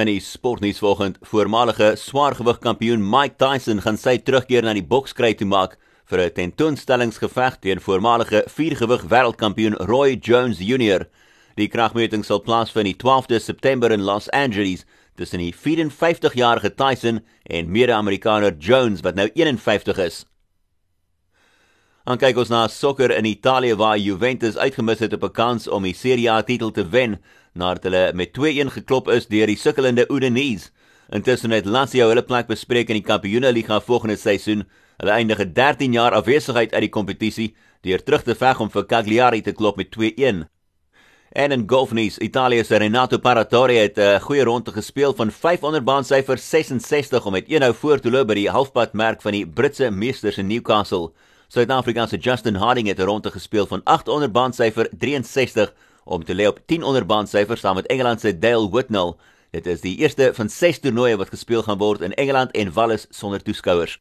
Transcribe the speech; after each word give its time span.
In 0.00 0.08
die 0.08 0.20
sportnuus 0.24 0.78
vanoggend, 0.80 1.18
voormalige 1.20 1.90
swaargewig 2.00 2.58
kampioen 2.64 3.02
Mike 3.04 3.34
Tyson 3.36 3.82
gaan 3.84 3.98
sy 4.00 4.14
terugkeer 4.24 4.64
na 4.64 4.72
die 4.72 4.84
bokskry 4.88 5.34
toe 5.36 5.44
maak 5.50 5.74
vir 6.08 6.22
'n 6.22 6.32
tentoonstellingsgeveg 6.38 7.58
teen 7.60 7.80
voormalige 7.80 8.40
viergewig 8.48 9.04
wêreldkampioen 9.12 9.76
Roy 9.90 10.16
Jones 10.16 10.64
Jr. 10.64 11.04
Die 11.60 11.68
kragmeting 11.68 12.24
sal 12.24 12.40
plaasvind 12.40 12.88
die 12.88 12.96
12de 12.96 13.38
September 13.38 13.92
in 13.92 14.00
Los 14.00 14.30
Angeles 14.30 14.86
tussen 15.14 15.44
die 15.44 15.52
54-jarige 15.52 16.74
Tyson 16.74 17.20
en 17.44 17.70
mede-Amerikaner 17.70 18.56
Jones 18.56 19.02
wat 19.02 19.14
nou 19.14 19.28
51 19.34 19.98
is. 19.98 20.24
Dan 22.02 22.18
kyk 22.18 22.40
ons 22.42 22.50
na 22.50 22.64
sokker 22.66 23.12
in 23.14 23.28
Italië 23.30 23.76
waar 23.78 23.98
Juventus 23.98 24.56
uitgemis 24.58 24.98
het 24.98 25.12
op 25.14 25.22
'n 25.22 25.32
kans 25.32 25.68
om 25.68 25.82
die 25.82 25.94
Serie 25.94 26.30
A 26.30 26.42
titel 26.42 26.70
te 26.70 26.88
wen 26.88 27.20
nadat 27.54 27.82
hulle 27.82 28.12
met 28.14 28.32
2-1 28.32 28.70
geklop 28.70 29.08
is 29.08 29.26
deur 29.26 29.46
die 29.46 29.56
sukkelende 29.56 30.06
Udinese. 30.10 30.70
Intussen 31.10 31.50
het 31.50 31.64
Lazio 31.64 32.08
hulle 32.08 32.22
plek 32.22 32.46
bespreek 32.46 32.88
in 32.88 32.94
die 32.94 33.06
Kampioenligga 33.06 33.80
volgende 33.80 34.16
seisoen. 34.16 34.64
Hulle 34.96 35.10
eindige 35.10 35.52
13 35.52 35.92
jaar 35.92 36.12
afwesigheid 36.12 36.72
uit 36.72 36.80
die 36.80 36.90
kompetisie 36.90 37.54
deur 37.80 38.02
terug 38.02 38.22
te 38.22 38.34
veg 38.34 38.60
om 38.60 38.70
vir 38.70 38.86
Cagliari 38.86 39.40
te 39.40 39.52
klop 39.52 39.76
met 39.76 39.90
2-1. 39.90 40.48
En 41.32 41.52
in 41.52 41.68
golfnuus, 41.68 42.18
Italië 42.18 42.64
se 42.64 42.76
Renato 42.76 43.18
Paratore 43.18 43.72
het 43.72 43.98
'n 43.98 44.20
goeie 44.20 44.44
ronde 44.44 44.72
gespeel 44.72 45.14
van 45.14 45.30
500 45.30 45.84
baansyfer 45.84 46.38
66 46.38 47.26
om 47.26 47.32
met 47.32 47.48
1 47.48 47.62
hou 47.62 47.74
voor 47.74 48.00
te 48.00 48.10
loop 48.10 48.26
by 48.26 48.34
die 48.34 48.50
halfpad 48.50 48.92
merk 48.92 49.22
van 49.22 49.32
die 49.32 49.46
Britse 49.46 49.90
meesters 49.90 50.38
in 50.38 50.46
Newcastle. 50.46 51.12
Suid-Afrika 51.52 52.06
se 52.06 52.16
Justin 52.16 52.54
Harding 52.54 52.86
het 52.88 52.98
'n 52.98 53.02
ronde 53.02 53.30
gespeel 53.30 53.66
van 53.66 53.80
800 53.84 54.32
baansyfer 54.32 54.88
63 54.98 55.74
om 56.04 56.24
te 56.24 56.34
lê 56.34 56.46
op 56.46 56.60
10 56.66 56.82
onder 56.82 57.06
baansyfer 57.06 57.56
saam 57.56 57.74
met 57.74 57.86
Engeland 57.86 58.20
se 58.20 58.38
Dale 58.38 58.68
Whitnell. 58.70 59.14
Dit 59.50 59.66
is 59.66 59.80
die 59.80 59.96
eerste 59.96 60.30
van 60.34 60.48
6 60.48 60.78
toernooie 60.78 61.16
wat 61.16 61.28
gespeel 61.28 61.62
gaan 61.62 61.78
word 61.78 62.00
in 62.00 62.14
Engeland 62.14 62.50
en 62.50 62.72
Wallis 62.72 63.06
sonder 63.10 63.42
toeskouers. 63.42 64.00